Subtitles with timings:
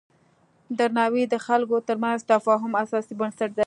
[0.79, 3.59] درناوی د خلکو ترمنځ د تفاهم اساسي بنسټ دی.